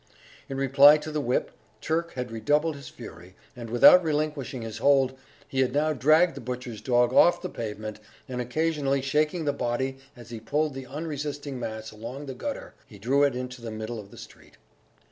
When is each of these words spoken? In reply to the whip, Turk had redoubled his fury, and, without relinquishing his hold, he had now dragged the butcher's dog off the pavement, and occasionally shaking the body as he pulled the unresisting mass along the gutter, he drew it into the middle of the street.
In 0.49 0.57
reply 0.57 0.97
to 0.97 1.11
the 1.11 1.21
whip, 1.21 1.51
Turk 1.79 2.13
had 2.13 2.31
redoubled 2.31 2.75
his 2.75 2.89
fury, 2.89 3.35
and, 3.55 3.69
without 3.69 4.01
relinquishing 4.01 4.63
his 4.63 4.79
hold, 4.79 5.15
he 5.47 5.59
had 5.59 5.73
now 5.73 5.93
dragged 5.93 6.33
the 6.33 6.41
butcher's 6.41 6.81
dog 6.81 7.13
off 7.13 7.39
the 7.39 7.49
pavement, 7.49 7.99
and 8.27 8.41
occasionally 8.41 9.03
shaking 9.03 9.45
the 9.45 9.53
body 9.53 9.97
as 10.15 10.31
he 10.31 10.39
pulled 10.39 10.73
the 10.73 10.87
unresisting 10.87 11.59
mass 11.59 11.91
along 11.91 12.25
the 12.25 12.33
gutter, 12.33 12.73
he 12.87 12.97
drew 12.97 13.21
it 13.21 13.35
into 13.35 13.61
the 13.61 13.69
middle 13.69 13.99
of 13.99 14.09
the 14.09 14.17
street. 14.17 14.57